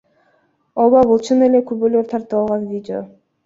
[0.83, 3.07] Ооба, бул чын эле күбөлөр тартып алган видео.